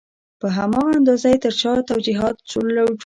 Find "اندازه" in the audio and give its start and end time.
0.99-1.27